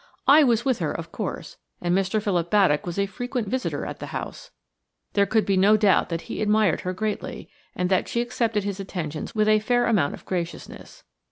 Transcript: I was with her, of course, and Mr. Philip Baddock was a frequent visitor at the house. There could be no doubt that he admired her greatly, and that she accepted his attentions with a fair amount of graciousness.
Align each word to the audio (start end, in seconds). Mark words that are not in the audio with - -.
I 0.27 0.43
was 0.43 0.65
with 0.65 0.79
her, 0.79 0.91
of 0.91 1.11
course, 1.11 1.57
and 1.79 1.95
Mr. 1.95 2.19
Philip 2.19 2.49
Baddock 2.49 2.87
was 2.87 2.97
a 2.97 3.05
frequent 3.05 3.47
visitor 3.47 3.85
at 3.85 3.99
the 3.99 4.07
house. 4.07 4.49
There 5.13 5.27
could 5.27 5.45
be 5.45 5.55
no 5.57 5.77
doubt 5.77 6.09
that 6.09 6.21
he 6.21 6.41
admired 6.41 6.81
her 6.81 6.93
greatly, 6.93 7.51
and 7.75 7.87
that 7.91 8.07
she 8.07 8.19
accepted 8.19 8.63
his 8.63 8.79
attentions 8.79 9.35
with 9.35 9.47
a 9.47 9.59
fair 9.59 9.85
amount 9.85 10.15
of 10.15 10.25
graciousness. 10.25 11.03